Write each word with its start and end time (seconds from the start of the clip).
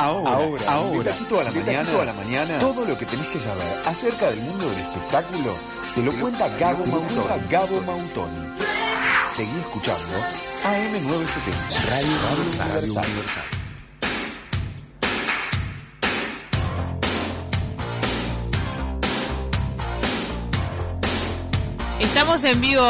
Ahora, 0.00 0.30
ahora, 0.30 0.62
ahora, 0.68 1.12
a 1.12 1.44
la 1.44 1.50
mañana, 1.50 2.00
a 2.00 2.04
la 2.04 2.12
mañana, 2.12 2.58
todo 2.60 2.84
lo 2.84 2.96
que 2.96 3.04
tenés 3.04 3.26
que 3.30 3.40
saber 3.40 3.66
acerca 3.84 4.30
del 4.30 4.40
mundo 4.42 4.70
del 4.70 4.78
espectáculo 4.78 5.56
te 5.92 6.02
lo 6.04 6.12
cuenta 6.12 6.48
Gabo 6.56 6.86
Mautoni. 6.86 7.48
Gabo 7.50 7.80
Mautoni. 7.80 8.48
Seguí 9.26 9.58
escuchando 9.58 10.18
AM970, 10.62 11.88
Radio, 11.90 12.14
Radio 12.74 12.92
Universal. 12.92 13.42
Estamos 21.98 22.44
en 22.44 22.60
vivo 22.60 22.86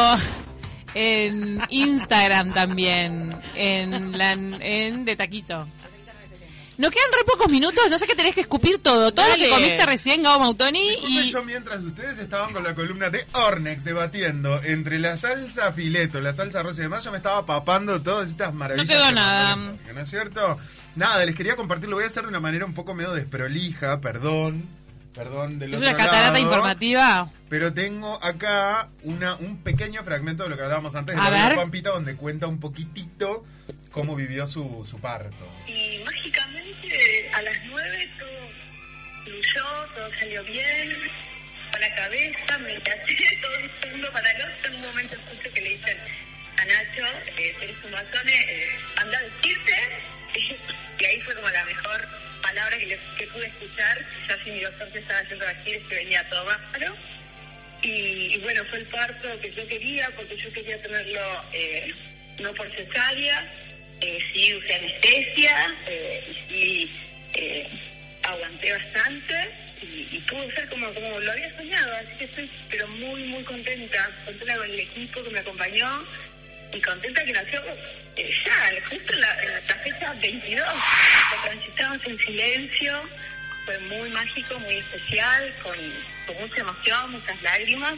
en 0.93 1.63
Instagram 1.71 2.53
también, 2.53 3.41
en, 3.55 4.19
la, 4.19 4.33
en 4.33 5.07
De 5.07 5.17
Taquito. 5.17 5.67
Nos 6.79 6.93
quedan 6.93 7.11
re 7.13 7.25
pocos 7.25 7.49
minutos, 7.51 7.91
no 7.91 7.99
sé 7.99 8.07
qué 8.07 8.15
tenés 8.15 8.37
que 8.37 8.43
escupir 8.43 8.79
todo. 8.79 9.13
Todo 9.13 9.29
lo 9.29 9.35
que 9.35 9.49
comiste 9.49 9.85
recién, 9.85 10.23
Gabo 10.23 10.39
Mautoni. 10.39 10.95
Y 11.09 11.33
yo 11.33 11.43
mientras 11.43 11.81
ustedes 11.83 12.21
estaban 12.21 12.53
con 12.53 12.63
la 12.63 12.73
columna 12.77 13.11
de 13.11 13.27
Ornex 13.33 13.83
debatiendo 13.83 14.63
entre 14.63 15.01
la 15.01 15.17
salsa 15.17 15.73
fileto, 15.73 16.21
la 16.21 16.33
salsa 16.35 16.63
rosa 16.63 16.81
y 16.81 16.85
demás, 16.85 17.03
yo 17.03 17.11
me 17.11 17.17
estaba 17.17 17.45
papando 17.45 18.01
todas 18.01 18.31
estas 18.31 18.55
maravillas. 18.55 18.87
No 18.89 18.95
quedó 18.95 19.11
nada. 19.11 19.57
¿No 19.57 20.01
es 20.01 20.09
cierto? 20.09 20.57
Nada, 20.95 21.27
les 21.27 21.35
quería 21.35 21.57
compartir, 21.57 21.89
lo 21.89 21.97
voy 21.97 22.05
a 22.05 22.09
hacer 22.09 22.23
de 22.23 22.29
una 22.29 22.41
manera 22.41 22.65
un 22.65 22.75
poco 22.75 22.95
medio 22.95 23.13
desprolija, 23.13 24.01
perdón. 24.01 24.65
Perdón, 25.15 25.59
del 25.59 25.75
¿Es 25.75 25.81
una 25.81 25.97
catarata 25.97 26.39
informativa? 26.39 27.29
Pero 27.49 27.75
tengo 27.75 28.23
acá 28.23 28.89
una, 29.03 29.35
un 29.35 29.65
pequeño 29.65 30.05
fragmento 30.05 30.45
de 30.45 30.51
lo 30.51 30.57
que 30.57 30.63
hablábamos 30.63 30.95
antes 30.95 31.17
de 31.17 31.21
la 31.21 31.57
Pampita, 31.57 31.91
donde 31.91 32.15
cuenta 32.15 32.47
un 32.47 32.61
poquitito 32.61 33.45
cómo 33.91 34.15
vivió 34.15 34.47
su, 34.47 34.87
su 34.89 34.99
parto. 34.99 35.45
Y 35.67 36.05
mágicamente 36.05 36.48
a 37.39 37.43
las 37.43 37.65
nueve 37.67 38.09
todo 38.19 38.51
fluyó, 39.23 39.65
todo 39.95 40.11
salió 40.19 40.43
bien, 40.43 40.97
para 41.71 41.89
la 41.89 41.95
cabeza, 41.95 42.59
me 42.59 42.75
caché 42.81 43.39
todo 43.43 43.59
un 43.59 43.71
segundo 43.81 44.13
para 44.13 44.31
el 44.33 44.43
otro. 44.43 44.69
En 44.71 44.75
un 44.75 44.81
momento 44.81 45.15
escucho 45.15 45.55
que 45.55 45.61
le 45.61 45.69
dicen 45.71 45.99
a 46.57 46.65
Nacho, 46.65 47.07
eh, 47.37 47.75
un 47.85 47.95
eh, 48.29 48.69
anda 48.97 49.19
a 49.19 49.23
decirte. 49.23 49.73
y 50.99 51.05
ahí 51.05 51.21
fue 51.21 51.37
como 51.37 51.49
la 51.49 51.65
mejor 51.65 52.09
palabra 52.43 52.77
que, 52.77 53.27
pude 53.29 53.47
escuchar. 53.47 54.05
Ya 54.29 54.43
si 54.43 54.51
mi 54.51 54.61
doctor 54.61 54.93
se 54.93 54.99
estaba 54.99 55.21
haciendo 55.21 55.49
es 55.49 55.59
que 55.89 55.95
venía 55.95 56.29
todo 56.29 56.45
bárbaro. 56.45 56.97
Y, 57.83 58.37
bueno, 58.39 58.65
fue 58.65 58.81
el 58.81 58.87
parto 58.87 59.41
que 59.41 59.53
yo 59.53 59.65
quería, 59.69 60.11
porque 60.17 60.37
yo 60.37 60.53
quería 60.53 60.83
tenerlo 60.83 61.45
eh, 61.53 61.95
no 62.41 62.53
por 62.55 62.69
cesárea, 62.75 63.47
eh, 64.01 64.19
sí 64.33 64.55
usé 64.55 64.75
anestesia, 64.75 65.75
eh, 65.87 66.45
y 66.51 67.08
eh, 67.39 67.69
aguanté 68.23 68.73
bastante 68.73 69.35
y, 69.81 70.09
y 70.17 70.25
pudo 70.29 70.51
ser 70.51 70.69
como, 70.69 70.93
como 70.93 71.21
lo 71.21 71.33
había 71.33 71.57
soñado, 71.57 71.95
así 71.97 72.19
que 72.19 72.25
estoy 72.25 72.51
pero 72.69 72.89
muy, 72.89 73.23
muy 73.25 73.43
contenta, 73.45 74.11
contenta 74.25 74.57
con 74.57 74.71
el 74.71 74.81
equipo 74.81 75.23
que 75.23 75.31
me 75.31 75.39
acompañó 75.39 76.05
y 76.73 76.81
contenta 76.81 77.25
que 77.25 77.33
nació 77.33 77.63
eh, 78.17 78.35
ya, 78.45 78.73
justo 78.89 79.13
en 79.13 79.21
la, 79.21 79.37
fecha 79.83 80.13
22, 80.15 80.67
lo 80.67 81.43
transitamos 81.43 81.99
en 82.05 82.19
silencio, 82.19 83.03
fue 83.65 83.79
muy 83.79 84.11
mágico, 84.11 84.59
muy 84.59 84.77
especial, 84.77 85.55
con, 85.63 85.77
con 86.27 86.37
mucha 86.41 86.61
emoción, 86.61 87.13
muchas 87.13 87.41
lágrimas. 87.43 87.95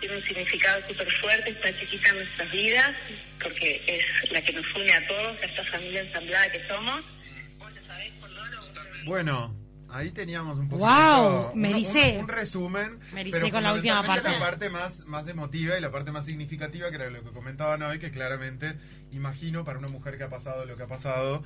Tiene 0.00 0.16
un 0.16 0.24
significado 0.24 0.82
súper 0.88 1.10
fuerte 1.20 1.50
esta 1.50 1.78
chiquita 1.78 2.08
en 2.08 2.16
nuestras 2.16 2.50
vidas, 2.50 2.92
porque 3.40 3.82
es 3.86 4.32
la 4.32 4.42
que 4.42 4.52
nos 4.52 4.74
une 4.74 4.92
a 4.92 5.06
todos, 5.06 5.40
a 5.40 5.44
esta 5.44 5.64
familia 5.64 6.00
ensamblada 6.00 6.50
que 6.50 6.66
somos. 6.66 7.04
Bueno, 9.04 9.54
ahí 9.92 10.10
teníamos 10.10 10.58
un 10.58 10.68
poquito 10.68 10.86
wow, 10.86 11.54
me 11.54 11.72
dice 11.74 12.18
un, 12.18 12.28
resumen 12.28 12.98
me 13.12 13.24
dice 13.24 13.50
con 13.50 13.62
la 13.62 13.74
última 13.74 14.02
parte. 14.02 14.30
la 14.30 14.38
parte 14.38 14.70
más 14.70 15.06
más 15.06 15.28
emotiva 15.28 15.76
y 15.76 15.80
la 15.80 15.90
parte 15.90 16.12
más 16.12 16.24
significativa 16.24 16.88
que 16.90 16.96
era 16.96 17.10
lo 17.10 17.22
que 17.22 17.30
comentaban 17.30 17.82
hoy 17.82 17.98
que 17.98 18.10
claramente 18.10 18.78
imagino 19.10 19.64
para 19.64 19.78
una 19.78 19.88
mujer 19.88 20.16
que 20.16 20.24
ha 20.24 20.30
pasado 20.30 20.64
lo 20.64 20.76
que 20.76 20.84
ha 20.84 20.86
pasado 20.86 21.42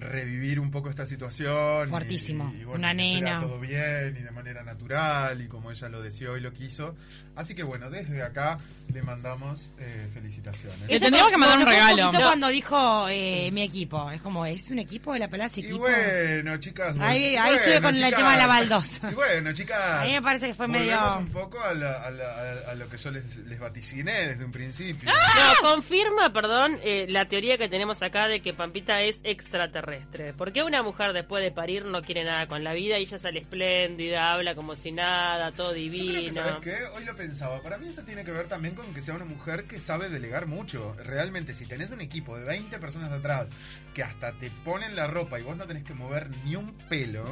revivir 0.00 0.58
un 0.58 0.70
poco 0.70 0.88
esta 0.88 1.06
situación. 1.06 1.88
Fuertísimo. 1.88 2.52
Y, 2.58 2.64
una 2.64 2.94
nena. 2.94 3.40
todo 3.40 3.60
bien 3.60 4.16
y 4.18 4.22
de 4.22 4.30
manera 4.30 4.64
natural 4.64 5.40
y 5.40 5.46
como 5.46 5.70
ella 5.70 5.88
lo 5.88 6.02
deseó 6.02 6.36
y 6.36 6.40
lo 6.40 6.52
quiso. 6.52 6.96
Así 7.36 7.54
que 7.54 7.62
bueno, 7.62 7.90
desde 7.90 8.22
acá 8.22 8.58
le 8.92 9.02
mandamos 9.02 9.70
eh, 9.78 10.08
felicitaciones. 10.12 10.88
Le 10.88 10.98
tendríamos 10.98 11.30
que 11.30 11.38
mandar 11.38 11.58
un 11.58 11.66
regalo. 11.66 12.10
cuando 12.10 12.48
dijo 12.48 13.08
eh, 13.08 13.50
mi 13.52 13.62
equipo. 13.62 14.10
Es 14.10 14.20
como, 14.20 14.44
¿es 14.46 14.70
un 14.70 14.78
equipo 14.78 15.12
de 15.12 15.20
la 15.20 15.28
Palacio 15.28 15.62
equipo? 15.62 15.76
Y 15.76 15.78
bueno, 15.78 16.56
chicas. 16.56 16.96
Ahí, 16.98 17.36
ahí 17.36 17.56
estuve 17.56 17.80
con 17.80 17.96
el 17.96 18.14
tema 18.14 18.32
de 18.32 18.38
la 18.38 18.46
baldosa. 18.46 19.10
Y 19.10 19.14
bueno, 19.14 19.52
chicas. 19.52 20.02
A 20.02 20.04
mí 20.04 20.12
me 20.12 20.22
parece 20.22 20.48
que 20.48 20.54
fue 20.54 20.66
medio. 20.66 21.18
un 21.18 21.28
poco 21.28 21.60
a, 21.60 21.74
lo 21.74 22.88
que 22.88 22.98
yo 22.98 23.10
les, 23.10 23.36
les, 23.36 23.60
vaticiné 23.60 24.28
desde 24.28 24.44
un 24.44 24.52
principio. 24.52 25.10
¡Ah! 25.12 25.54
No, 25.62 25.70
confirma, 25.72 26.32
perdón, 26.32 26.78
eh, 26.82 27.06
la 27.08 27.26
teoría 27.26 27.58
que 27.58 27.68
tenemos 27.68 28.02
acá 28.02 28.26
de 28.26 28.40
que 28.40 28.54
Pampita 28.54 29.02
es 29.02 29.20
extraterrestre. 29.22 29.89
¿Por 30.36 30.52
qué 30.52 30.62
una 30.62 30.82
mujer 30.82 31.12
después 31.12 31.42
de 31.42 31.50
parir 31.50 31.84
no 31.84 32.02
quiere 32.02 32.24
nada 32.24 32.46
con 32.46 32.62
la 32.64 32.72
vida 32.72 32.98
y 32.98 33.02
ella 33.02 33.18
sale 33.18 33.40
espléndida, 33.40 34.32
habla 34.32 34.54
como 34.54 34.76
si 34.76 34.92
nada, 34.92 35.52
todo 35.52 35.72
divino? 35.72 36.32
¿Sabes 36.34 36.60
qué? 36.62 36.84
Hoy 36.94 37.04
lo 37.04 37.16
pensaba. 37.16 37.60
Para 37.62 37.78
mí 37.78 37.88
eso 37.88 38.02
tiene 38.02 38.24
que 38.24 38.32
ver 38.32 38.46
también 38.46 38.74
con 38.74 38.92
que 38.94 39.02
sea 39.02 39.14
una 39.14 39.24
mujer 39.24 39.64
que 39.64 39.80
sabe 39.80 40.08
delegar 40.08 40.46
mucho. 40.46 40.94
Realmente, 41.04 41.54
si 41.54 41.66
tenés 41.66 41.90
un 41.90 42.00
equipo 42.00 42.36
de 42.36 42.44
20 42.44 42.78
personas 42.78 43.12
atrás 43.12 43.50
que 43.94 44.02
hasta 44.02 44.32
te 44.32 44.50
ponen 44.64 44.94
la 44.96 45.06
ropa 45.06 45.40
y 45.40 45.42
vos 45.42 45.56
no 45.56 45.66
tenés 45.66 45.84
que 45.84 45.94
mover 45.94 46.28
ni 46.44 46.56
un 46.56 46.72
pelo, 46.88 47.24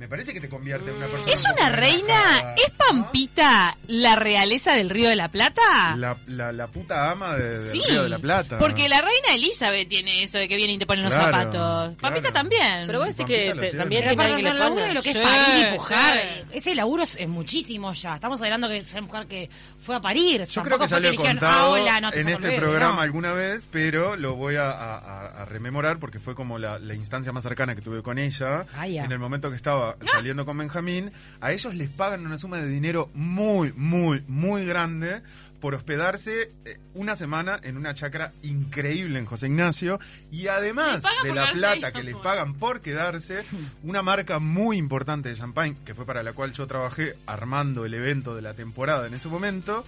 me 0.00 0.08
parece 0.08 0.32
que 0.32 0.40
te 0.40 0.48
convierte 0.48 0.88
en 0.88 0.96
una 0.96 1.08
mm. 1.08 1.10
persona. 1.10 1.32
¿Es 1.34 1.44
una 1.44 1.68
reina? 1.68 2.54
¿Es 2.56 2.70
Pampita 2.70 3.76
la 3.86 4.16
realeza 4.16 4.72
del 4.72 4.88
Río 4.88 5.10
de 5.10 5.14
la 5.14 5.30
Plata? 5.30 5.94
La, 5.94 6.16
la, 6.52 6.66
puta 6.68 7.10
ama 7.10 7.36
del 7.36 7.70
Río 7.70 8.04
de 8.04 8.08
la 8.08 8.18
Plata. 8.18 8.58
Porque 8.58 8.88
la 8.88 9.02
reina 9.02 9.34
Elizabeth 9.34 9.90
tiene 9.90 10.22
eso 10.22 10.38
de 10.38 10.48
que 10.48 10.56
viene 10.56 10.72
y 10.72 10.78
te 10.78 10.86
ponen 10.86 11.04
los 11.04 11.12
zapatos. 11.12 11.94
Pampita 12.00 12.32
también. 12.32 12.86
Pero 12.86 13.00
vos 13.00 13.08
decís 13.08 13.26
que 13.26 13.72
también 13.76 14.08
tiene 14.08 14.42
que 14.42 14.48
el 14.48 14.58
laburo 14.58 14.86
de 14.86 14.94
lo 14.94 15.02
que 15.02 15.10
es 15.10 15.18
parir 15.18 15.66
y 15.66 15.76
pujar. 15.76 16.18
Ese 16.50 16.74
laburo 16.74 17.02
es, 17.02 17.28
muchísimo 17.28 17.92
ya. 17.92 18.14
Estamos 18.14 18.40
hablando 18.40 18.68
que 18.68 18.78
es 18.78 18.92
una 18.92 19.02
mujer 19.02 19.26
que 19.26 19.50
fue 19.84 19.96
a 19.96 20.00
parir. 20.00 20.46
Yo 20.46 20.62
creo 20.62 20.78
que 20.78 20.88
salió 20.88 21.14
contado 21.14 21.74
ah, 21.74 22.10
en 22.14 22.28
este 22.30 22.52
programa 22.58 23.02
alguna 23.02 23.34
vez, 23.34 23.68
pero 23.70 24.16
lo 24.16 24.34
voy 24.34 24.54
a, 24.56 25.44
rememorar 25.46 25.98
porque 25.98 26.18
fue 26.18 26.34
como 26.34 26.58
la, 26.58 26.78
instancia 26.94 27.32
más 27.32 27.42
cercana 27.42 27.74
que 27.74 27.82
tuve 27.82 28.02
con 28.02 28.18
ella. 28.18 28.64
Ah, 28.74 28.88
en 28.88 29.12
el 29.12 29.18
momento 29.18 29.50
que 29.50 29.56
estaba 29.56 29.89
saliendo 30.12 30.44
con 30.46 30.58
Benjamín, 30.58 31.12
a 31.40 31.52
ellos 31.52 31.74
les 31.74 31.88
pagan 31.88 32.26
una 32.26 32.38
suma 32.38 32.58
de 32.58 32.68
dinero 32.68 33.10
muy, 33.14 33.72
muy, 33.72 34.24
muy 34.26 34.64
grande 34.64 35.22
por 35.60 35.74
hospedarse 35.74 36.52
eh, 36.64 36.78
una 36.94 37.14
semana 37.16 37.60
en 37.62 37.76
una 37.76 37.94
chacra 37.94 38.32
increíble 38.42 39.18
en 39.18 39.26
José 39.26 39.46
Ignacio 39.46 40.00
y 40.30 40.48
además 40.48 41.04
de 41.22 41.34
la 41.34 41.52
plata 41.52 41.92
que 41.92 42.02
les 42.02 42.16
pagan 42.16 42.54
por 42.54 42.80
quedarse, 42.80 43.44
una 43.82 44.02
marca 44.02 44.38
muy 44.38 44.78
importante 44.78 45.28
de 45.28 45.36
champagne, 45.36 45.76
que 45.84 45.94
fue 45.94 46.06
para 46.06 46.22
la 46.22 46.32
cual 46.32 46.52
yo 46.52 46.66
trabajé 46.66 47.14
armando 47.26 47.84
el 47.84 47.94
evento 47.94 48.34
de 48.34 48.42
la 48.42 48.54
temporada 48.54 49.06
en 49.06 49.14
ese 49.14 49.28
momento, 49.28 49.84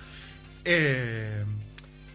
eh, 0.64 1.44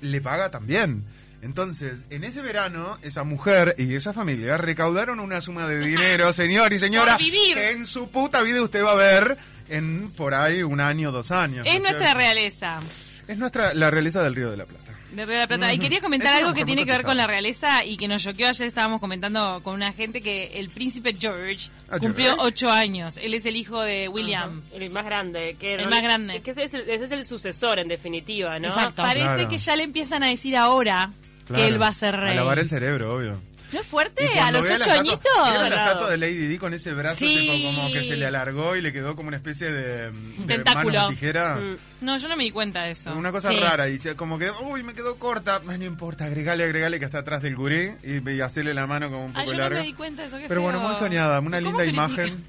le 0.02 0.22
paga 0.22 0.52
también. 0.52 1.04
Entonces, 1.42 2.04
en 2.10 2.24
ese 2.24 2.42
verano, 2.42 2.98
esa 3.04 3.24
mujer 3.24 3.76
y 3.78 3.94
esa 3.94 4.14
familia 4.14 4.58
recaudaron 4.58 5.20
una 5.20 5.40
suma 5.42 5.68
de 5.68 5.80
dinero, 5.80 6.34
señor 6.34 6.74
y 6.74 6.80
señora, 6.80 7.18
que 7.18 7.72
en 7.72 7.86
su 7.86 8.10
puta 8.10 8.42
vida 8.42 8.62
usted 8.62 8.84
va 8.84 8.94
a 8.94 8.96
ver 8.96 9.38
en 9.70 10.10
por 10.12 10.34
ahí 10.34 10.64
un 10.64 10.80
año, 10.80 11.12
dos 11.12 11.32
años. 11.32 11.66
Es 11.68 11.82
nuestra 11.82 12.14
realeza. 12.14 12.80
Es 13.28 13.38
nuestra 13.38 13.74
la 13.74 13.92
realeza 13.92 14.24
del 14.24 14.36
Río 14.36 14.50
de 14.50 14.58
la 14.58 14.66
Plata. 14.66 14.94
De 15.12 15.26
Río 15.26 15.36
de 15.36 15.42
la 15.42 15.48
Plata. 15.48 15.74
Y 15.74 15.80
quería 15.80 16.00
comentar 16.00 16.34
algo 16.34 16.54
que 16.54 16.66
tiene 16.66 16.86
que 16.86 16.92
ver 16.92 17.04
con 17.04 17.18
la 17.18 17.28
realeza 17.28 17.84
y 17.86 17.98
que 17.98 18.08
nos 18.08 18.24
choqueó 18.24 18.48
ayer. 18.48 18.68
Estábamos 18.68 19.00
comentando 19.00 19.62
con 19.64 19.76
una 19.76 19.94
gente 19.94 20.22
que 20.22 20.60
el 20.60 20.70
príncipe 20.70 21.16
George 21.18 21.70
ah, 21.90 22.00
cumplió 22.00 22.36
ocho 22.40 22.70
años. 22.70 23.18
Él 23.18 23.34
es 23.34 23.46
el 23.46 23.58
hijo 23.58 23.82
de 23.82 24.08
William. 24.08 24.62
El 24.74 24.90
más 24.90 25.06
grande. 25.06 25.56
Que 25.60 25.76
el 25.76 25.90
más 25.90 26.02
grande. 26.02 26.42
Que 26.42 26.52
ese 26.52 26.64
es, 26.64 26.74
el, 26.74 26.82
ese 26.90 27.06
es 27.06 27.12
el 27.12 27.26
sucesor, 27.26 27.80
en 27.80 27.88
definitiva, 27.88 28.58
¿no? 28.60 28.70
Exacto. 28.70 29.04
Parece 29.04 29.48
que 29.48 29.58
ya 29.58 29.76
le 29.76 29.84
empiezan 29.84 30.24
a 30.24 30.28
decir 30.28 30.56
ahora 30.56 31.12
que 31.54 31.68
él 31.68 31.82
va 31.82 31.88
a 31.88 31.94
ser 31.94 32.16
rey. 32.16 32.32
A 32.32 32.36
lavar 32.36 32.60
el 32.60 32.70
cerebro, 32.70 33.16
obvio. 33.16 33.42
¿No 33.74 33.82
es 33.82 33.86
fuerte? 33.86 34.40
¿A 34.40 34.52
los 34.52 34.70
ocho 34.70 34.92
añitos? 34.92 35.32
Era 35.46 35.70
la 35.70 35.76
estatua 35.76 36.10
de 36.10 36.18
Lady 36.18 36.48
Di 36.48 36.58
con 36.58 36.74
ese 36.74 36.94
brazo 36.94 37.26
como 37.64 37.92
que 37.92 38.04
se 38.04 38.16
le 38.16 38.26
alargó 38.26 38.76
y 38.76 38.82
le 38.82 38.94
quedó 38.94 39.16
como 39.16 39.28
una 39.28 39.38
especie 39.38 39.72
de, 39.72 40.12
tentáculo. 40.46 41.10
tijera. 41.10 41.58
Mm. 41.58 42.06
No, 42.06 42.18
yo 42.18 42.28
no 42.30 42.38
me 42.38 42.44
di 42.44 42.52
cuenta 42.52 42.84
de 42.84 42.92
eso. 42.92 43.14
Una 43.14 43.32
cosa 43.32 43.52
rara 43.52 43.90
y 43.90 44.00
como 44.16 44.40
que, 44.40 44.52
uy, 44.62 44.84
me 44.84 44.94
quedó 44.94 45.16
corta. 45.16 45.60
No 45.60 45.84
importa, 45.84 46.26
agregale, 46.26 46.64
agregale 46.64 47.00
que 47.00 47.06
está 47.06 47.20
atrás 47.20 47.42
del 47.42 47.56
gurí 47.56 47.92
y, 48.04 48.30
y 48.30 48.42
hacerle 48.42 48.74
la 48.74 48.88
mano 48.88 49.10
como 49.10 49.26
un 49.26 49.34
poco 49.34 49.42
ah, 49.42 49.46
yo 49.46 49.58
larga. 49.58 49.78
no 49.78 49.82
me 49.82 49.88
di 49.88 49.94
cuenta 49.94 50.22
de 50.22 50.28
eso, 50.30 50.38
Pero 50.48 50.62
bueno, 50.62 50.80
muy 50.80 50.96
soñada, 50.96 51.40
una 51.40 51.60
linda 51.60 51.86
imagen. 51.86 52.46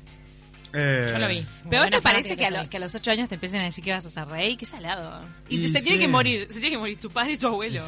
Eh, 0.73 1.09
Yo 1.11 1.19
lo 1.19 1.29
vi. 1.29 1.47
Pero 1.69 1.87
te 1.87 2.03
parece 2.03 2.37
que 2.37 2.47
a, 2.47 2.67
que 2.67 2.77
a, 2.77 2.81
los 2.81 2.95
ocho 2.95 3.11
años 3.11 3.29
te 3.29 3.37
empiecen 3.37 3.61
a 3.61 3.65
decir 3.65 3.83
que 3.83 3.93
vas 3.93 4.05
a 4.05 4.11
ser 4.11 4.27
rey? 4.27 4.57
Qué 4.57 4.67
salado. 4.67 5.21
Y, 5.49 5.67
se 5.69 5.81
tiene 5.81 5.99
que 5.99 6.09
morir, 6.09 6.47
se 6.49 6.61
tiene 6.61 6.71
que 6.71 6.79
morir 6.79 6.99
tu 6.99 7.11
padre 7.11 7.33
y 7.33 7.39
tu 7.39 7.49
abuelo. 7.49 7.83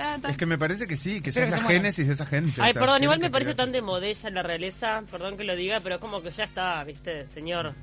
Ah, 0.00 0.18
es 0.28 0.36
que 0.36 0.46
me 0.46 0.58
parece 0.58 0.86
que 0.86 0.96
sí, 0.96 1.20
que 1.20 1.30
es 1.30 1.36
la 1.36 1.60
génesis 1.62 2.06
de 2.06 2.14
esa 2.14 2.26
gente. 2.26 2.60
Ay, 2.60 2.72
perdón, 2.72 3.02
igual 3.02 3.20
me 3.20 3.30
parece 3.30 3.54
tan 3.54 3.72
de 3.72 3.82
modella 3.82 4.30
la 4.30 4.42
realeza, 4.42 5.02
perdón 5.10 5.36
que 5.36 5.44
lo 5.44 5.54
diga, 5.54 5.80
pero 5.80 6.00
como 6.00 6.22
que 6.22 6.30
ya 6.30 6.44
está, 6.44 6.82
viste, 6.84 7.26
señor. 7.34 7.74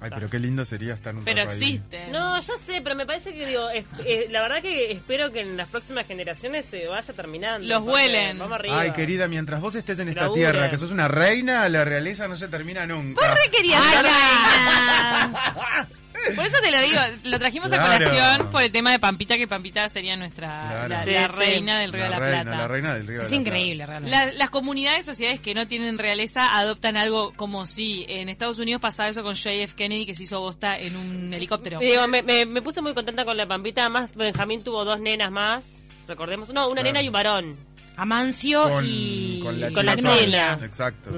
Ay, 0.00 0.10
pero 0.14 0.28
qué 0.28 0.38
lindo 0.38 0.64
sería 0.64 0.94
estar 0.94 1.12
en 1.12 1.18
un 1.18 1.24
Pero 1.24 1.42
existe. 1.42 2.08
No, 2.08 2.38
ya 2.38 2.56
sé, 2.58 2.80
pero 2.82 2.94
me 2.94 3.06
parece 3.06 3.32
que 3.32 3.46
digo, 3.46 3.68
eh, 3.70 4.26
la 4.30 4.42
verdad 4.42 4.60
que 4.60 4.92
espero 4.92 5.32
que 5.32 5.40
en 5.40 5.56
las 5.56 5.68
próximas 5.68 6.06
generaciones 6.06 6.66
se 6.66 6.86
vaya 6.86 7.14
terminando. 7.14 7.66
Los 7.66 7.82
huelen. 7.82 8.38
Ay, 8.70 8.92
querida, 8.92 9.28
mientras 9.28 9.60
vos 9.60 9.74
estés 9.74 9.98
en 9.98 10.08
esta 10.08 10.32
tierra, 10.32 10.70
que 10.70 10.78
sos 10.78 10.90
una 10.90 11.08
reina, 11.08 11.68
la 11.68 11.84
realeza 11.84 12.28
no 12.28 12.36
se 12.36 12.48
termina 12.48 12.86
nunca. 12.86 13.26
Vos 13.26 13.34
re 13.34 13.50
querías 13.50 13.82
ser 13.82 14.02
reina. 14.02 15.88
Por 16.34 16.46
eso 16.46 16.56
te 16.62 16.70
lo 16.70 16.80
digo, 16.80 17.00
lo 17.24 17.38
trajimos 17.38 17.72
a 17.72 17.80
colación 17.80 18.50
por 18.50 18.62
el 18.62 18.72
tema 18.72 18.92
de 18.92 18.98
Pampita, 18.98 19.36
que 19.36 19.46
Pampita 19.46 19.88
sería 19.88 20.16
nuestra 20.16 20.88
la, 20.88 21.04
reina 21.28 21.78
del 21.78 21.92
Río 21.92 22.04
de 22.04 22.10
la 22.10 22.16
Plata. 22.16 22.56
La 22.56 22.68
reina 22.68 22.94
del 22.94 23.06
Río 23.06 23.22
es 23.22 23.30
de 23.30 23.36
la 23.36 23.40
increíble, 23.40 23.86
realmente. 23.86 24.34
las 24.36 24.50
comunidades, 24.50 25.04
sociedades 25.04 25.40
que 25.40 25.54
no 25.54 25.66
tienen 25.66 25.98
realeza 25.98 26.56
adoptan 26.58 26.96
algo 26.96 27.32
como 27.34 27.66
si 27.66 28.04
en 28.08 28.28
Estados 28.28 28.58
Unidos 28.58 28.80
pasaba 28.80 29.08
eso 29.08 29.22
con 29.22 29.34
JF 29.34 29.74
Kennedy, 29.74 30.06
que 30.06 30.14
se 30.14 30.24
hizo 30.24 30.40
bosta 30.40 30.78
en 30.78 30.96
un 30.96 31.32
helicóptero. 31.32 31.78
Digo, 31.78 32.06
me, 32.08 32.22
me, 32.22 32.62
puse 32.62 32.80
muy 32.80 32.94
contenta 32.94 33.24
con 33.24 33.36
la 33.36 33.46
Pampita, 33.46 33.82
además 33.82 34.14
Benjamín 34.14 34.62
tuvo 34.62 34.84
dos 34.84 35.00
nenas 35.00 35.30
más, 35.30 35.64
recordemos, 36.08 36.50
no, 36.50 36.68
una 36.68 36.82
nena 36.82 37.02
y 37.02 37.08
un 37.08 37.12
varón. 37.12 37.73
Amancio 37.96 38.82
y 38.82 39.40
con 39.40 39.60
la, 39.60 39.70
con 39.70 40.64
Exacto. 40.64 41.10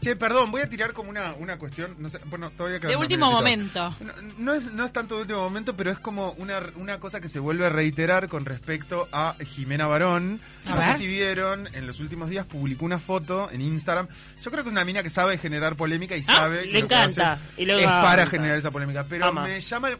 Che, 0.00 0.16
perdón, 0.16 0.50
voy 0.50 0.62
a 0.62 0.68
tirar 0.68 0.92
como 0.92 1.10
una, 1.10 1.34
una 1.34 1.58
cuestión, 1.58 1.94
no 1.98 2.10
sé, 2.10 2.18
bueno, 2.26 2.50
todavía 2.50 2.78
De 2.78 2.96
último 2.96 3.30
momento. 3.30 3.94
No, 4.38 4.54
es, 4.54 4.72
no 4.72 4.84
es 4.84 4.92
tanto 4.92 5.16
de 5.16 5.22
último 5.22 5.40
momento, 5.40 5.76
pero 5.76 5.90
es 5.90 5.98
como 5.98 6.32
una, 6.32 6.60
una 6.76 6.98
cosa 6.98 7.20
que 7.20 7.28
se 7.28 7.38
vuelve 7.38 7.66
a 7.66 7.68
reiterar 7.68 8.28
con 8.28 8.44
respecto 8.44 9.08
a 9.12 9.36
Jimena 9.44 9.86
Barón. 9.86 10.40
no 10.64 10.82
sé 10.82 10.98
si 10.98 11.06
vieron, 11.06 11.68
en 11.74 11.86
los 11.86 12.00
últimos 12.00 12.28
días 12.28 12.46
publicó 12.46 12.84
una 12.84 12.98
foto 12.98 13.50
en 13.50 13.60
Instagram. 13.60 14.08
Yo 14.42 14.50
creo 14.50 14.64
que 14.64 14.70
es 14.70 14.72
una 14.72 14.84
mina 14.84 15.02
que 15.02 15.10
sabe 15.10 15.38
generar 15.38 15.76
polémica 15.76 16.16
y 16.16 16.20
ah, 16.28 16.34
sabe 16.34 16.66
le 16.66 16.80
encanta. 16.80 17.38
y 17.56 17.70
es 17.70 17.86
para 17.86 18.26
generar 18.26 18.58
esa 18.58 18.70
polémica. 18.70 19.04
Pero 19.08 19.32
me 19.32 19.60
llama 19.60 19.90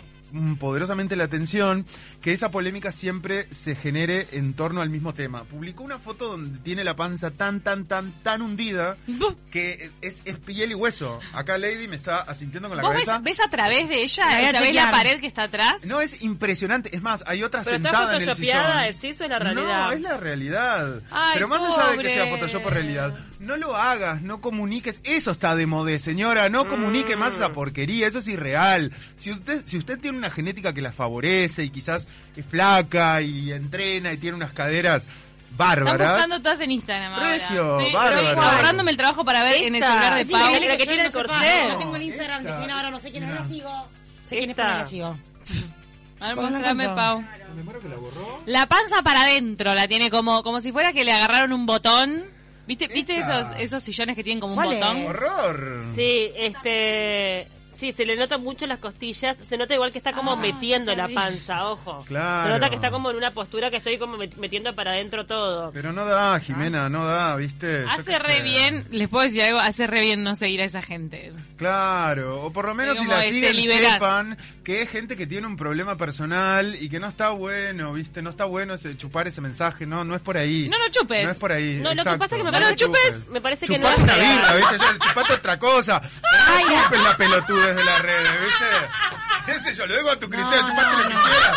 poderosamente 0.59 1.17
la 1.17 1.25
atención 1.25 1.87
que 2.21 2.33
esa 2.33 2.51
polémica 2.51 2.93
siempre 2.93 3.47
se 3.51 3.75
genere 3.75 4.27
en 4.33 4.55
torno 4.55 4.81
al 4.83 4.91
mismo 4.91 5.15
tema. 5.15 5.45
Publicó 5.45 5.85
una 5.85 5.99
foto 5.99 6.29
donde 6.29 6.59
tiene 6.61 6.85
la 6.85 6.97
panza 6.97 7.31
tan, 7.31 7.61
tan, 7.61 7.87
tan, 7.87 8.13
tan 8.23 8.43
hundida 8.43 8.97
que 9.51 9.91
es, 10.01 10.21
piel 10.45 10.73
y 10.73 10.75
hueso. 10.75 11.21
Acá 11.33 11.59
Lady 11.59 11.89
me 11.89 11.97
está 11.97 12.19
asintiendo 12.19 12.69
con 12.69 12.77
la 12.77 12.83
cabeza. 12.83 13.19
Ves, 13.19 13.39
ves, 13.39 13.47
a 13.47 13.51
través 13.51 13.89
de 13.89 14.03
ella? 14.03 14.27
¿Ves 14.61 14.75
la 14.75 14.91
pared 14.91 15.21
que 15.21 15.27
está 15.27 15.45
atrás? 15.45 15.85
No, 15.85 16.01
es 16.01 16.23
impresionante. 16.23 16.95
Es 16.95 17.03
más, 17.03 17.25
hay 17.27 17.43
otra 17.43 17.65
sentada 17.65 18.17
en 18.17 18.29
el 18.29 18.37
sillón. 18.37 18.79
¿Es 18.87 19.03
eso 19.05 19.25
es 19.25 19.31
la 19.31 19.39
realidad? 19.39 19.87
No, 19.87 19.93
es 19.93 20.01
la 20.01 20.17
realidad. 20.17 21.03
Pero 21.35 21.49
más 21.49 21.63
allá 21.63 21.93
de 21.93 21.99
que 21.99 22.13
sea 22.13 22.27
Photoshop 22.27 22.67
o 22.67 22.71
realidad, 22.71 23.15
no 23.39 23.57
lo 23.57 23.77
hagas, 23.77 24.23
no 24.23 24.41
comuniques. 24.41 25.01
Eso 25.05 25.31
está 25.31 25.55
de 25.57 25.67
moda, 25.67 25.99
señora. 25.99 26.49
No 26.49 26.67
comunique 26.67 27.17
más 27.17 27.35
esa 27.35 27.51
mm. 27.51 27.53
porquería. 27.53 28.09
Eso 28.09 28.19
es 28.19 28.29
irreal. 28.29 28.93
Si 29.17 29.31
usted, 29.31 29.63
si 29.67 29.79
usted 29.79 29.99
tiene 29.99 30.16
una 30.19 30.31
genética 30.31 30.73
que 30.73 30.83
la 30.83 30.93
favorece 30.93 31.65
y 31.65 31.71
quizás 31.71 32.09
es 32.37 32.45
flaca 32.45 33.23
y 33.23 33.53
entrena 33.53 34.13
y 34.13 34.17
tiene 34.17 34.37
unas 34.37 34.53
caderas 34.53 35.05
bárbaras. 35.57 36.01
Están 36.01 36.13
buscando 36.13 36.43
todas 36.43 36.61
en 36.61 36.71
Instagram 36.71 37.19
Regio, 37.19 37.79
bárbaro. 37.93 38.43
ahorrándome 38.43 38.91
el 38.91 38.97
trabajo 38.97 39.25
para 39.25 39.43
ver 39.43 39.63
en 39.63 39.75
el 39.75 39.83
celular 39.83 40.15
de 40.15 40.27
Pau. 40.27 40.55
Sí, 40.55 40.61
que, 40.61 40.77
que 40.77 40.87
tiene 40.87 41.03
el 41.05 41.13
corsé. 41.13 41.69
No 41.69 41.79
tengo 41.79 41.97
el 41.97 42.03
Instagram 42.03 42.45
de 42.45 42.53
Jimena 42.53 42.77
ahora, 42.77 42.91
no 42.91 43.01
sé 43.01 43.11
quién 43.11 43.23
es, 43.23 43.29
no 43.29 43.35
la 43.37 43.49
sigo. 43.49 43.89
Sé 44.25 44.37
quién 44.39 44.51
es, 44.51 44.57
pero 44.57 44.69
no 44.69 44.79
la 44.79 44.89
sigo. 44.89 45.19
A 46.19 46.29
ver, 46.29 46.37
mostrame, 46.37 46.89
Pau. 46.89 47.25
La 48.47 48.67
panza 48.67 49.03
para 49.03 49.23
adentro 49.23 49.75
la 49.75 49.87
tiene 49.87 50.11
como, 50.11 50.43
como 50.43 50.61
si 50.61 50.73
fuera 50.73 50.93
que 50.93 51.05
le 51.05 51.13
agarraron 51.13 51.53
un 51.53 51.67
botón. 51.67 52.25
¿Viste, 52.67 52.89
¿viste 52.89 53.17
esos, 53.17 53.47
esos 53.59 53.83
sillones 53.83 54.17
que 54.17 54.25
tienen 54.25 54.41
como 54.41 54.55
un 54.55 54.65
botón? 54.65 55.07
¡Horror! 55.07 55.85
Sí, 55.95 56.33
este... 56.35 57.47
Sí, 57.77 57.93
se 57.93 58.07
le 58.07 58.17
nota 58.17 58.39
mucho 58.39 58.67
las 58.67 58.79
costillas. 58.79 59.37
Se 59.37 59.59
nota 59.59 59.75
igual 59.75 59.93
que 59.93 59.99
está 59.99 60.13
como 60.13 60.33
ah, 60.33 60.37
metiendo 60.37 60.95
la 60.95 61.09
panza, 61.09 61.69
ojo. 61.69 62.03
Claro. 62.07 62.49
Se 62.49 62.55
nota 62.55 62.71
que 62.71 62.77
está 62.77 62.91
como 62.91 63.11
en 63.11 63.17
una 63.17 63.33
postura 63.33 63.71
que 63.71 63.77
estoy 63.77 63.99
como 63.99 64.17
metiendo 64.17 64.75
para 64.75 64.93
adentro 64.93 65.27
todo. 65.27 65.71
Pero 65.73 65.93
no 65.93 66.07
da, 66.07 66.41
Jimena, 66.41 66.89
no 66.89 67.07
da, 67.07 67.37
¿viste? 67.37 67.85
Hace 67.89 68.19
re 68.19 68.41
bien, 68.41 68.87
les 68.91 69.09
puedo 69.09 69.25
decir 69.25 69.43
algo, 69.43 69.59
hace 69.59 69.87
re 69.87 70.01
bien 70.01 70.23
no 70.23 70.37
seguir 70.37 70.63
a 70.63 70.65
esa 70.65 70.81
gente. 70.81 71.33
Claro, 71.57 72.45
o 72.45 72.53
por 72.53 72.67
lo 72.67 72.75
menos 72.75 72.99
si 72.99 73.07
la 73.07 73.21
siguen 73.23 73.57
sepan 73.57 74.39
que 74.65 74.83
es 74.83 74.89
gente 74.89 75.17
que 75.17 75.27
tiene 75.27 75.47
un 75.47 75.57
problema 75.57 75.97
personal 75.97 76.77
y 76.81 76.89
que 76.89 76.99
no 76.99 77.09
está 77.09 77.31
bueno, 77.31 77.93
¿viste? 77.93 78.23
No 78.23 78.31
está 78.31 78.47
bueno 78.47 78.75
ese, 78.75 78.97
chupar 78.97 79.29
ese 79.29 79.41
mensaje, 79.41 79.87
no, 79.87 80.05
no 80.05 80.15
es 80.15 80.23
por 80.23 80.39
ahí. 80.39 80.69
No 80.69 80.79
lo 80.79 80.89
chupes. 80.89 81.25
No 81.25 81.31
es 81.31 81.39
por 81.39 81.53
ahí. 81.53 81.79
No, 81.83 81.95
lo 81.95 82.05
que 82.05 82.17
pasa 82.17 82.37
es 82.37 82.43
que 82.43 82.45
me 82.45 82.53
parece, 82.53 82.77
chupes, 82.77 83.29
me 83.29 83.41
parece 83.41 83.67
que 83.67 83.79
no 83.79 83.89
es 83.89 83.99
una 83.99 84.15
birra, 84.15 84.55
¿viste? 84.57 84.77
chupate 85.09 85.35
otra 85.35 85.59
cosa. 85.59 86.01
Ay, 86.49 86.65
chupes 86.65 87.03
la 87.03 87.17
pelotuda 87.17 87.66
de 87.75 87.85
las 87.85 87.99
redes, 88.01 88.31
¿viste? 88.43 88.65
¿Qué 89.47 89.61
sé 89.61 89.75
yo? 89.75 89.87
Lo 89.87 89.97
digo 89.97 90.11
a 90.11 90.17
tu 90.19 90.29
criterio, 90.29 90.63
no, 90.63 90.69
chupate 90.69 90.97
lo 90.97 91.03
que 91.03 91.15
quieras. 91.15 91.57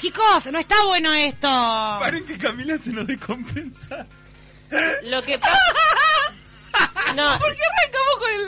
Chicos, 0.00 0.46
no 0.46 0.58
está 0.58 0.84
bueno 0.84 1.12
esto. 1.14 1.48
Paren 1.48 2.24
que 2.24 2.38
Camila 2.38 2.78
se 2.78 2.92
lo 2.92 3.04
compensa. 3.26 4.06
Lo 5.04 5.22
que 5.22 5.38
pasa... 5.38 5.58
No. 7.14 7.38
¿Por 7.38 7.56
qué 7.56 7.62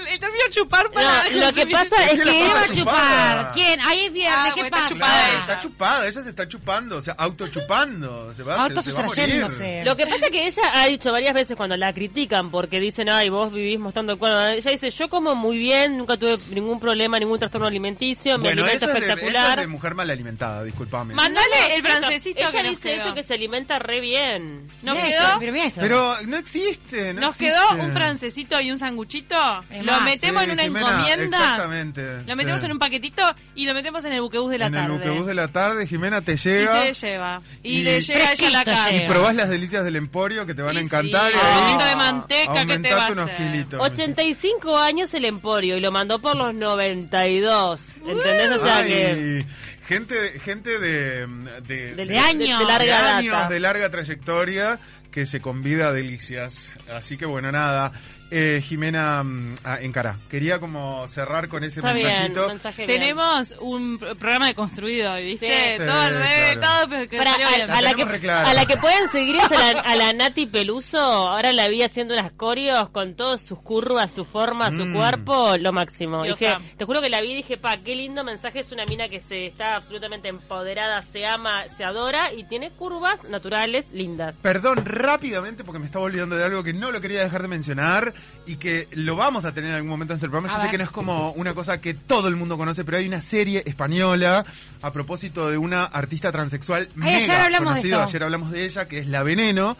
el, 0.01 0.15
el 0.15 0.21
término 0.21 0.45
chupar 0.51 0.91
para 0.91 1.25
no, 1.31 1.47
Lo 1.47 1.53
que 1.53 1.67
pasa 1.67 2.05
es, 2.07 2.23
que 2.23 2.45
iba 2.45 2.63
a 2.63 2.69
chupar. 2.69 3.51
¿Quién? 3.53 3.81
Ahí 3.81 4.07
es 4.07 4.13
viernes, 4.13 4.53
ah, 4.53 4.53
¿qué 4.55 4.65
pasa? 4.71 4.85
Está 4.85 4.95
chupada, 4.95 5.39
está 5.39 5.61
chupada, 5.61 6.09
ella 6.09 6.23
se 6.23 6.31
está 6.31 6.49
chupando, 6.49 6.97
o 6.97 7.03
sea, 7.03 7.15
autochupando. 7.19 8.35
Se 8.35 8.43
va, 8.43 8.69
se, 8.69 8.83
se 8.83 8.93
va 8.93 9.01
a 9.01 9.03
morir. 9.05 9.47
Lo 9.85 9.97
que 9.97 10.07
pasa 10.07 10.27
es 10.27 10.31
que 10.31 10.47
ella 10.47 10.63
ha 10.75 10.87
dicho 10.87 11.13
varias 11.13 11.35
veces 11.35 11.57
cuando 11.57 11.77
la 11.77 11.93
critican 11.93 12.51
porque 12.51 12.81
dicen, 12.81 13.09
ay, 13.09 13.29
vos 13.29 13.53
vivís 13.53 13.79
mostrando 13.79 14.13
el 14.13 14.19
cuerpo. 14.19 14.39
Ella 14.41 14.71
dice, 14.71 14.91
yo 14.91 15.09
como 15.09 15.35
muy 15.35 15.59
bien, 15.59 15.99
nunca 15.99 16.17
tuve 16.17 16.39
ningún 16.51 16.81
problema, 16.81 17.19
ningún 17.19 17.39
trastorno 17.39 17.67
alimenticio, 17.67 18.39
me 18.39 18.45
bueno, 18.45 18.63
alimento 18.65 18.87
espectacular. 18.87 19.59
Es 19.59 19.65
de, 19.65 19.67
mujer 19.67 19.95
mal 19.95 20.11
alimentada, 20.11 20.65
disculpame. 20.65 21.15
Mandale 21.15 21.75
el 21.75 21.83
francesito 21.83 22.41
Ella 22.41 22.63
dice 22.63 22.95
eso 22.97 23.15
que 23.15 23.23
se 23.23 23.35
alimenta 23.35 23.79
re 23.79 24.01
bien. 24.01 24.69
¿Nos 24.83 24.99
quedó? 24.99 25.39
Pero, 25.77 26.17
no 26.27 26.37
existe, 26.37 27.15
Nos 27.15 27.37
quedó 27.37 27.75
un 27.79 27.93
francesito 27.93 28.61
y 28.61 28.71
un 28.71 28.79
sanguchito, 28.79 29.37
lo 29.83 29.90
metemos 30.01 30.43
en 30.45 30.51
una 30.51 30.65
encomienda. 30.65 31.39
Exactamente. 31.39 32.23
Lo 32.27 32.37
metemos 32.37 32.65
en 32.65 32.73
un 32.73 32.79
paquetito 32.79 33.23
y 33.55 33.67
lo 33.67 33.75
metemos 33.75 34.05
en 34.05 34.13
el 34.13 34.21
buquebús 34.21 34.51
de 34.51 34.59
la 34.59 34.71
tarde. 34.71 34.85
En 34.85 34.91
el 34.93 34.99
buquebús 34.99 35.27
de 35.27 35.35
la 35.35 35.49
tarde, 35.49 35.87
Jimena 35.87 36.21
te 36.21 36.37
llega. 36.37 36.89
Y 36.89 36.95
se 36.95 37.09
lleva. 37.09 37.43
Y, 37.63 37.83
le 37.83 38.01
llega 38.01 38.33
ella 38.33 38.51
la 38.51 38.65
casa. 38.65 38.93
Y 38.93 39.07
probás 39.07 39.35
las 39.35 39.49
delicias 39.49 39.85
del 39.85 39.97
emporio 39.97 40.47
que 40.47 40.55
te 40.55 40.63
van 40.63 40.77
a 40.77 40.81
encantar. 40.81 41.33
Sí. 41.33 41.39
Un 41.39 41.65
poquito 41.65 41.85
de 41.89 41.97
manteca 41.97 42.67
que 42.67 42.79
te 42.79 42.95
va 42.95 43.07
a 43.07 43.13
unos 43.13 43.31
kilitos. 43.31 43.81
85 43.81 44.77
años 44.79 45.15
el 45.15 45.25
emporio 45.25 45.77
y 45.77 45.81
lo 45.81 45.93
mandó 45.93 46.19
por 46.19 46.37
los 46.37 46.55
92. 46.55 47.81
¿Entendés? 48.07 48.51
O 48.51 48.65
sea 48.65 48.85
que 48.85 49.45
gente 49.87 50.39
gente 50.41 50.79
de 50.79 51.27
de, 51.67 51.95
de, 51.97 52.19
años, 52.19 52.61
de, 52.61 52.65
larga 52.65 53.17
años 53.17 53.49
de 53.49 53.61
larga 53.61 53.91
trayectoria 53.91 54.79
que 55.11 55.27
se 55.27 55.41
convida 55.41 55.89
a 55.89 55.93
delicias 55.93 56.73
así 56.89 57.17
que 57.17 57.27
bueno 57.27 57.51
nada 57.53 57.93
eh, 58.33 58.63
Jimena 58.65 59.25
mm, 59.25 59.57
ah, 59.65 59.79
Encará. 59.81 60.17
Quería 60.29 60.61
como 60.61 61.07
cerrar 61.09 61.49
con 61.49 61.65
ese 61.65 61.83
mensajito. 61.83 62.49
Tenemos 62.77 63.57
un 63.61 63.99
programa 63.99 64.47
de 64.47 64.55
construido, 64.55 65.17
¿viste? 65.17 65.79
todo 65.79 66.07
el 66.07 66.61
todo, 66.61 66.89
pero 66.89 67.09
que 67.09 67.19
a, 67.19 67.25
la 67.25 67.95
que, 67.95 68.31
a, 68.31 68.55
la 68.55 68.67
que, 68.67 68.77
pueden 68.77 69.09
seguir 69.09 69.37
es 69.37 69.51
a 69.85 69.97
la, 69.97 70.13
Nati 70.13 70.47
Peluso. 70.47 70.99
Ahora 70.99 71.53
la 71.53 71.69
vi 71.69 71.83
haciendo 71.83 72.15
unas 72.15 72.33
corios 72.33 72.91
con 72.91 73.15
todas 73.15 73.41
sus 73.41 73.59
curvas, 73.59 74.13
su 74.13 74.25
forma, 74.25 74.71
su 74.71 74.85
mm. 74.85 74.95
cuerpo, 74.95 75.57
lo 75.59 75.73
máximo. 75.73 76.23
Dije, 76.23 76.55
te 76.77 76.85
juro 76.85 77.01
que 77.01 77.09
la 77.09 77.21
vi 77.21 77.33
y 77.33 77.37
dije, 77.37 77.57
pa, 77.57 77.79
qué 77.79 77.97
lindo 77.97 78.23
mensaje. 78.23 78.61
Es 78.61 78.71
una 78.71 78.85
mina 78.87 79.09
que 79.09 79.19
se 79.19 79.47
está 79.47 79.75
absolutamente 79.75 80.29
empoderada, 80.29 81.03
se 81.03 81.27
ama, 81.27 81.65
se 81.65 81.83
adora 81.83 82.33
y 82.33 82.45
tiene 82.45 82.71
curvas 82.71 83.25
naturales 83.25 83.91
lindas. 83.91 84.37
Perdón, 84.41 84.85
rápidamente, 85.03 85.65
porque 85.65 85.79
me 85.79 85.87
estaba 85.87 86.05
olvidando 86.05 86.37
de 86.37 86.45
algo 86.45 86.63
que 86.63 86.73
no 86.73 86.91
lo 86.91 87.01
quería 87.01 87.23
dejar 87.23 87.43
de 87.43 87.49
mencionar 87.49 88.15
y 88.47 88.57
que 88.57 88.89
lo 88.93 89.17
vamos 89.17 89.45
a 89.45 89.53
tener 89.53 89.71
en 89.71 89.77
algún 89.77 89.91
momento 89.91 90.15
en 90.15 90.19
este 90.19 90.29
programa. 90.29 90.55
Yo 90.55 90.63
sé 90.63 90.71
que 90.71 90.79
no 90.79 90.85
es 90.85 90.91
como 90.91 91.33
una 91.33 91.55
cosa 91.55 91.81
que 91.81 91.95
todo 91.95 92.29
el 92.29 92.37
mundo 92.37 92.57
conoce, 92.57 92.85
pero 92.85 92.99
hay 92.99 93.07
una 93.07 93.23
serie 93.23 93.63
española 93.67 94.45
a 94.83 94.93
propósito 94.93 95.51
de 95.51 95.59
una 95.59 95.85
artista 95.85 96.33
transexual 96.33 96.89
mega 96.95 97.17
ayer 97.17 97.59
conocida. 97.59 98.05
Ayer 98.05 98.23
hablamos 98.23 98.51
de 98.51 98.65
ella, 98.65 98.87
que 98.87 98.99
es 98.99 99.07
La 99.07 99.23
Veneno. 99.23 99.77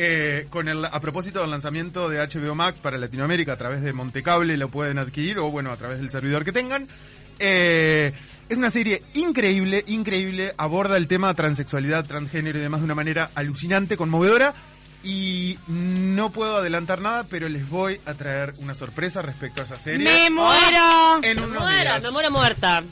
Eh, 0.00 0.46
con 0.50 0.68
el, 0.68 0.84
a 0.84 1.00
propósito 1.00 1.40
del 1.40 1.50
lanzamiento 1.50 2.08
de 2.08 2.24
HBO 2.24 2.54
Max 2.54 2.78
para 2.78 2.98
Latinoamérica 2.98 3.54
a 3.54 3.56
través 3.56 3.82
de 3.82 3.92
Montecable 3.92 4.56
lo 4.56 4.68
pueden 4.68 4.96
adquirir 4.96 5.40
o 5.40 5.50
bueno 5.50 5.72
a 5.72 5.76
través 5.76 5.98
del 5.98 6.08
servidor 6.08 6.44
que 6.44 6.52
tengan. 6.52 6.86
Eh, 7.40 8.12
es 8.48 8.58
una 8.58 8.70
serie 8.70 9.02
increíble, 9.14 9.84
increíble, 9.86 10.54
aborda 10.56 10.96
el 10.96 11.08
tema 11.08 11.34
transexualidad, 11.34 12.04
transgénero 12.06 12.58
y 12.58 12.62
demás 12.62 12.80
de 12.80 12.84
una 12.86 12.94
manera 12.94 13.30
alucinante, 13.34 13.96
conmovedora 13.96 14.54
Y 15.04 15.58
no 15.68 16.30
puedo 16.30 16.56
adelantar 16.56 17.00
nada, 17.00 17.24
pero 17.24 17.48
les 17.48 17.68
voy 17.68 18.00
a 18.04 18.14
traer 18.14 18.54
una 18.58 18.74
sorpresa 18.74 19.22
respecto 19.22 19.62
a 19.62 19.64
esa 19.64 19.76
serie. 19.76 20.04
¡Me 20.04 20.30
muero! 20.30 21.20
En 21.22 21.38
unos 21.38 21.50
me 21.50 21.58
muero, 21.60 21.90
me 22.02 22.10
muero 22.10 22.30
muerta. 22.30 22.82